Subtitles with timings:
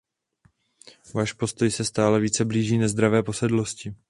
[1.15, 3.95] Váš postoj se stále více blíží nezdravé posedlosti.